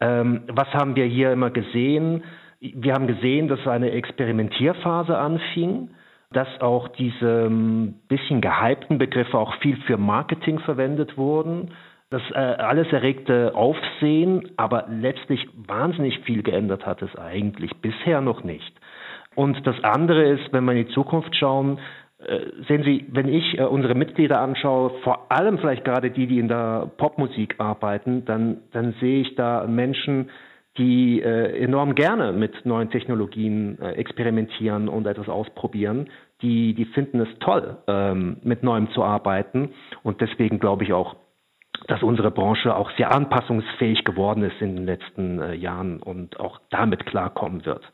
Ähm, 0.00 0.42
was 0.48 0.68
haben 0.74 0.96
wir 0.96 1.06
hier 1.06 1.32
immer 1.32 1.48
gesehen? 1.48 2.24
Wir 2.60 2.92
haben 2.92 3.06
gesehen, 3.06 3.48
dass 3.48 3.66
eine 3.66 3.92
Experimentierphase 3.92 5.16
anfing 5.16 5.88
dass 6.32 6.48
auch 6.60 6.88
diese 6.88 7.46
ähm, 7.46 7.94
bisschen 8.08 8.40
gehypten 8.40 8.98
Begriffe 8.98 9.36
auch 9.36 9.54
viel 9.56 9.76
für 9.82 9.96
Marketing 9.96 10.60
verwendet 10.60 11.16
wurden. 11.16 11.72
Das 12.10 12.22
äh, 12.32 12.38
alles 12.38 12.92
erregte 12.92 13.54
Aufsehen, 13.54 14.50
aber 14.56 14.86
letztlich 14.88 15.48
wahnsinnig 15.66 16.18
viel 16.20 16.42
geändert 16.42 16.86
hat 16.86 17.02
es 17.02 17.14
eigentlich 17.16 17.72
bisher 17.76 18.20
noch 18.20 18.44
nicht. 18.44 18.72
Und 19.34 19.64
das 19.66 19.76
andere 19.82 20.24
ist, 20.24 20.52
wenn 20.52 20.64
wir 20.64 20.72
in 20.72 20.86
die 20.86 20.92
Zukunft 20.92 21.34
schauen, 21.36 21.78
äh, 22.18 22.40
sehen 22.68 22.82
Sie, 22.84 23.06
wenn 23.10 23.28
ich 23.28 23.58
äh, 23.58 23.62
unsere 23.62 23.94
Mitglieder 23.94 24.40
anschaue, 24.40 24.90
vor 25.02 25.30
allem 25.32 25.58
vielleicht 25.58 25.84
gerade 25.84 26.10
die, 26.10 26.26
die 26.26 26.38
in 26.38 26.48
der 26.48 26.90
Popmusik 26.96 27.54
arbeiten, 27.58 28.24
dann, 28.24 28.58
dann 28.72 28.94
sehe 29.00 29.22
ich 29.22 29.34
da 29.36 29.66
Menschen, 29.66 30.30
die 30.80 31.20
äh, 31.20 31.62
enorm 31.62 31.94
gerne 31.94 32.32
mit 32.32 32.64
neuen 32.64 32.90
Technologien 32.90 33.78
äh, 33.80 33.92
experimentieren 33.92 34.88
und 34.88 35.06
etwas 35.06 35.28
ausprobieren. 35.28 36.08
Die, 36.40 36.74
die 36.74 36.86
finden 36.86 37.20
es 37.20 37.28
toll, 37.40 37.76
ähm, 37.86 38.38
mit 38.42 38.62
Neuem 38.62 38.90
zu 38.92 39.04
arbeiten. 39.04 39.74
Und 40.02 40.22
deswegen 40.22 40.58
glaube 40.58 40.84
ich 40.84 40.94
auch, 40.94 41.16
dass 41.86 42.02
unsere 42.02 42.30
Branche 42.30 42.74
auch 42.74 42.90
sehr 42.96 43.12
anpassungsfähig 43.14 44.04
geworden 44.04 44.42
ist 44.42 44.60
in 44.60 44.76
den 44.76 44.86
letzten 44.86 45.38
äh, 45.38 45.54
Jahren 45.54 46.02
und 46.02 46.40
auch 46.40 46.58
damit 46.70 47.04
klarkommen 47.04 47.66
wird. 47.66 47.84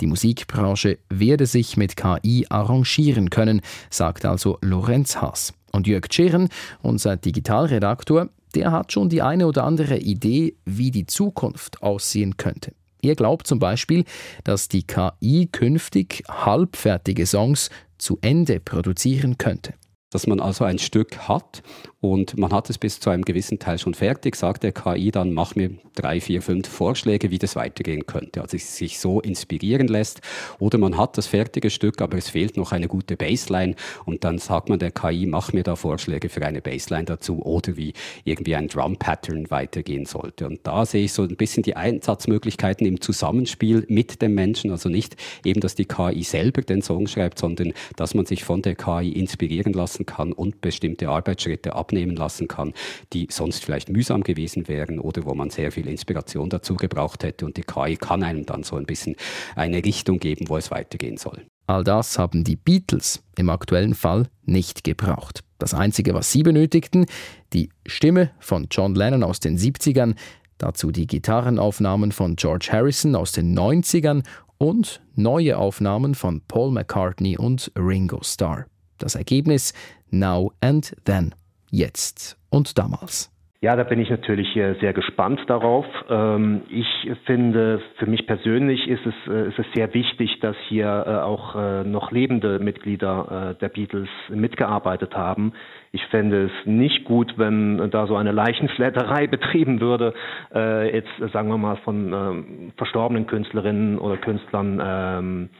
Die 0.00 0.06
Musikbranche 0.06 0.98
werde 1.08 1.46
sich 1.46 1.76
mit 1.76 1.96
KI 1.96 2.46
arrangieren 2.50 3.30
können, 3.30 3.62
sagt 3.90 4.26
also 4.26 4.58
Lorenz 4.60 5.22
Haas. 5.22 5.54
Und 5.72 5.86
Jörg 5.86 6.08
Tschirren, 6.08 6.48
unser 6.82 7.16
Digitalredaktor, 7.16 8.28
der 8.54 8.72
hat 8.72 8.92
schon 8.92 9.08
die 9.08 9.22
eine 9.22 9.46
oder 9.46 9.64
andere 9.64 9.98
Idee, 9.98 10.56
wie 10.64 10.90
die 10.90 11.06
Zukunft 11.06 11.82
aussehen 11.82 12.36
könnte. 12.36 12.72
Er 13.02 13.14
glaubt 13.14 13.46
zum 13.46 13.58
Beispiel, 13.58 14.04
dass 14.44 14.68
die 14.68 14.82
KI 14.82 15.48
künftig 15.52 16.24
halbfertige 16.28 17.26
Songs 17.26 17.68
zu 17.98 18.18
Ende 18.22 18.60
produzieren 18.60 19.36
könnte 19.36 19.74
dass 20.14 20.28
man 20.28 20.38
also 20.38 20.64
ein 20.64 20.78
Stück 20.78 21.28
hat 21.28 21.64
und 22.04 22.36
man 22.36 22.52
hat 22.52 22.68
es 22.68 22.76
bis 22.76 23.00
zu 23.00 23.08
einem 23.08 23.24
gewissen 23.24 23.58
Teil 23.58 23.78
schon 23.78 23.94
fertig, 23.94 24.36
sagt 24.36 24.62
der 24.62 24.72
KI 24.72 25.10
dann, 25.10 25.32
mach 25.32 25.54
mir 25.54 25.70
drei, 25.94 26.20
vier, 26.20 26.42
fünf 26.42 26.68
Vorschläge, 26.68 27.30
wie 27.30 27.38
das 27.38 27.56
weitergehen 27.56 28.04
könnte. 28.06 28.42
Also 28.42 28.58
sich 28.58 28.98
so 28.98 29.20
inspirieren 29.20 29.88
lässt. 29.88 30.20
Oder 30.58 30.76
man 30.76 30.98
hat 30.98 31.16
das 31.16 31.26
fertige 31.26 31.70
Stück, 31.70 32.02
aber 32.02 32.18
es 32.18 32.28
fehlt 32.28 32.58
noch 32.58 32.72
eine 32.72 32.88
gute 32.88 33.16
Baseline 33.16 33.74
und 34.04 34.22
dann 34.22 34.36
sagt 34.36 34.68
man 34.68 34.78
der 34.78 34.90
KI, 34.90 35.24
mach 35.24 35.54
mir 35.54 35.62
da 35.62 35.76
Vorschläge 35.76 36.28
für 36.28 36.44
eine 36.44 36.60
Baseline 36.60 37.06
dazu 37.06 37.40
oder 37.42 37.76
wie 37.78 37.94
irgendwie 38.24 38.54
ein 38.54 38.68
Drum-Pattern 38.68 39.50
weitergehen 39.50 40.04
sollte. 40.04 40.46
Und 40.46 40.60
da 40.64 40.84
sehe 40.84 41.06
ich 41.06 41.12
so 41.12 41.22
ein 41.22 41.36
bisschen 41.36 41.62
die 41.62 41.74
Einsatzmöglichkeiten 41.74 42.86
im 42.86 43.00
Zusammenspiel 43.00 43.86
mit 43.88 44.20
dem 44.20 44.34
Menschen. 44.34 44.70
Also 44.70 44.90
nicht 44.90 45.16
eben, 45.42 45.60
dass 45.60 45.74
die 45.74 45.86
KI 45.86 46.22
selber 46.22 46.60
den 46.60 46.82
Song 46.82 47.06
schreibt, 47.06 47.38
sondern 47.38 47.72
dass 47.96 48.14
man 48.14 48.26
sich 48.26 48.44
von 48.44 48.60
der 48.60 48.74
KI 48.74 49.12
inspirieren 49.12 49.72
lassen 49.72 50.03
lassen 50.04 50.16
kann 50.16 50.32
und 50.32 50.60
bestimmte 50.60 51.08
Arbeitsschritte 51.08 51.74
abnehmen 51.74 52.16
lassen 52.16 52.48
kann, 52.48 52.72
die 53.12 53.28
sonst 53.30 53.64
vielleicht 53.64 53.88
mühsam 53.88 54.22
gewesen 54.22 54.68
wären 54.68 54.98
oder 54.98 55.24
wo 55.24 55.34
man 55.34 55.50
sehr 55.50 55.72
viel 55.72 55.88
Inspiration 55.88 56.48
dazu 56.48 56.76
gebraucht 56.76 57.24
hätte. 57.24 57.46
Und 57.46 57.56
die 57.56 57.62
KI 57.62 57.96
kann 57.96 58.22
einem 58.22 58.46
dann 58.46 58.62
so 58.62 58.76
ein 58.76 58.86
bisschen 58.86 59.16
eine 59.56 59.84
Richtung 59.84 60.18
geben, 60.18 60.48
wo 60.48 60.56
es 60.56 60.70
weitergehen 60.70 61.16
soll. 61.16 61.44
All 61.66 61.82
das 61.82 62.18
haben 62.18 62.44
die 62.44 62.56
Beatles 62.56 63.22
im 63.36 63.48
aktuellen 63.48 63.94
Fall 63.94 64.28
nicht 64.44 64.84
gebraucht. 64.84 65.40
Das 65.58 65.72
Einzige, 65.72 66.12
was 66.12 66.30
sie 66.30 66.42
benötigten, 66.42 67.06
die 67.54 67.70
Stimme 67.86 68.30
von 68.38 68.66
John 68.70 68.94
Lennon 68.94 69.22
aus 69.22 69.40
den 69.40 69.56
70ern, 69.56 70.14
dazu 70.58 70.90
die 70.90 71.06
Gitarrenaufnahmen 71.06 72.12
von 72.12 72.36
George 72.36 72.68
Harrison 72.70 73.16
aus 73.16 73.32
den 73.32 73.58
90ern 73.58 74.24
und 74.58 75.00
neue 75.14 75.56
Aufnahmen 75.56 76.14
von 76.14 76.42
Paul 76.46 76.70
McCartney 76.70 77.38
und 77.38 77.72
Ringo 77.76 78.20
Starr. 78.22 78.66
Das 78.98 79.14
Ergebnis 79.14 79.74
Now 80.10 80.52
and 80.60 80.94
Then, 81.04 81.34
jetzt 81.70 82.36
und 82.50 82.78
damals. 82.78 83.34
Ja, 83.64 83.76
da 83.76 83.82
bin 83.82 83.98
ich 83.98 84.10
natürlich 84.10 84.52
sehr 84.52 84.92
gespannt 84.92 85.40
darauf. 85.46 85.86
Ähm, 86.10 86.60
ich 86.68 86.86
finde, 87.24 87.80
für 87.96 88.04
mich 88.04 88.26
persönlich 88.26 88.86
ist 88.86 89.06
es, 89.06 89.14
äh, 89.26 89.48
ist 89.48 89.58
es 89.58 89.64
sehr 89.74 89.94
wichtig, 89.94 90.38
dass 90.40 90.54
hier 90.68 90.84
äh, 91.06 91.10
auch 91.22 91.56
äh, 91.56 91.82
noch 91.82 92.12
lebende 92.12 92.58
Mitglieder 92.58 93.56
der 93.58 93.68
Beatles 93.70 94.10
mitgearbeitet 94.28 95.14
haben. 95.16 95.54
Ich 95.92 96.04
fände 96.08 96.44
es 96.44 96.66
nicht 96.66 97.04
gut, 97.06 97.38
wenn 97.38 97.90
da 97.90 98.06
so 98.06 98.16
eine 98.16 98.32
Leichenflatterei 98.32 99.26
betrieben 99.36 99.80
würde, 99.80 100.12
jetzt 100.52 101.32
sagen 101.32 101.48
wir 101.48 101.56
mal 101.56 101.76
von 101.76 102.12
ähm, 102.12 102.72
verstorbenen 102.76 103.26
Künstlerinnen 103.26 103.98
oder 103.98 104.18
Künstlern 104.18 104.82
ähm, 104.84 105.50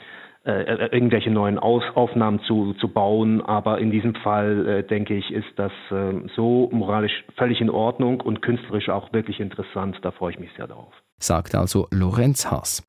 äh, 0.46 0.62
äh, 0.62 0.88
irgendwelche 0.92 1.30
neuen 1.30 1.58
Aus 1.58 1.82
Aufnahmen 1.94 2.38
zu, 2.46 2.74
zu 2.74 2.88
bauen. 2.88 3.40
Aber 3.40 3.78
in 3.78 3.90
diesem 3.90 4.14
Fall, 4.16 4.66
äh, 4.68 4.82
denke 4.82 5.14
ich, 5.14 5.30
ist 5.30 5.48
das 5.56 5.72
äh, 5.90 6.12
so 6.36 6.68
moralisch 6.70 7.24
völlig 7.38 7.62
in 7.62 7.70
Ordnung 7.70 8.20
und 8.20 8.42
künstlerisch 8.42 8.90
auch 8.90 9.10
wirklich 9.14 9.40
interessant. 9.40 9.96
Da 10.02 10.10
freue 10.10 10.32
ich 10.32 10.38
mich 10.38 10.50
sehr 10.54 10.66
darauf. 10.66 10.92
Sagt 11.18 11.54
also 11.54 11.86
Lorenz 11.90 12.50
Haas. 12.50 12.84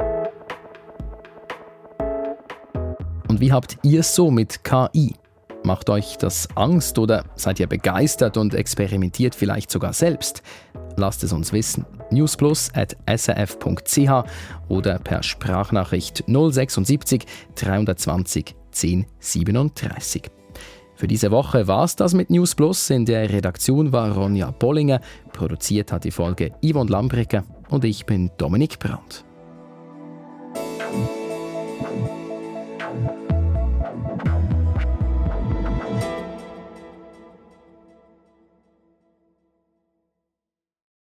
Und 3.30 3.40
wie 3.40 3.54
habt 3.54 3.78
ihr 3.84 4.02
es 4.02 4.14
so 4.14 4.32
mit 4.32 4.66
KI? 4.66 5.16
Macht 5.64 5.90
euch 5.90 6.18
das 6.18 6.50
Angst 6.58 7.00
oder 7.00 7.24
seid 7.36 7.62
ihr 7.62 7.68
begeistert 7.68 8.36
und 8.36 8.54
experimentiert 8.54 9.34
vielleicht 9.34 9.72
sogar 9.72 9.94
selbst? 9.94 10.44
Lasst 10.98 11.24
es 11.24 11.32
uns 11.32 11.54
wissen 11.54 11.86
newsplus.saf.ch 12.12 14.30
oder 14.70 15.00
per 15.00 15.24
Sprachnachricht 15.24 16.24
076 16.28 17.26
320 17.56 18.56
1037. 18.72 20.32
Für 20.96 21.08
diese 21.08 21.32
Woche 21.32 21.68
war 21.68 21.84
es 21.84 21.96
das 21.96 22.14
mit 22.14 22.30
News 22.30 22.56
Plus. 22.56 22.90
In 22.90 23.06
der 23.06 23.30
Redaktion 23.30 23.92
war 23.92 24.14
Ronja 24.14 24.52
Bollinger, 24.52 25.02
produziert 25.34 25.92
hat 25.92 26.06
die 26.06 26.12
Folge 26.12 26.54
Yvonne 26.64 26.90
Lambricker 26.90 27.44
und 27.70 27.84
ich 27.84 28.06
bin 28.06 28.32
Dominik 28.38 28.80
Brandt. 28.80 29.26